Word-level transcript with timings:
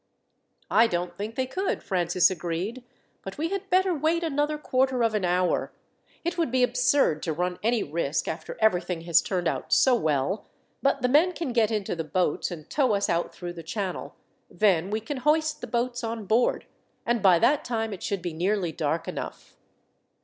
"I 0.71 0.87
don't 0.87 1.15
think 1.15 1.35
they 1.35 1.45
could," 1.45 1.83
Francis 1.83 2.31
agreed; 2.31 2.83
"but 3.21 3.37
we 3.37 3.49
had 3.49 3.69
better 3.69 3.93
wait 3.93 4.23
another 4.23 4.57
quarter 4.57 5.03
of 5.03 5.13
an 5.13 5.23
hour. 5.23 5.71
It 6.25 6.39
would 6.39 6.49
be 6.49 6.63
absurd 6.63 7.21
to 7.21 7.31
run 7.33 7.59
any 7.61 7.83
risk 7.83 8.27
after 8.27 8.57
everything 8.59 9.01
has 9.01 9.21
turned 9.21 9.47
out 9.47 9.71
so 9.71 9.93
well; 9.93 10.47
but 10.81 11.03
the 11.03 11.07
men 11.07 11.33
can 11.33 11.53
get 11.53 11.69
into 11.69 11.95
the 11.95 12.03
boats 12.03 12.49
and 12.49 12.67
tow 12.67 12.95
us 12.95 13.09
out 13.09 13.31
through 13.31 13.53
the 13.53 13.61
channel, 13.61 14.15
then 14.49 14.89
we 14.89 15.01
can 15.01 15.17
hoist 15.17 15.61
the 15.61 15.67
boats 15.67 16.03
on 16.03 16.25
board, 16.25 16.65
and 17.05 17.21
by 17.21 17.37
that 17.37 17.63
time 17.63 17.93
it 17.93 18.01
should 18.01 18.23
be 18.23 18.33
nearly 18.33 18.71
dark 18.71 19.07
enough." 19.07 19.55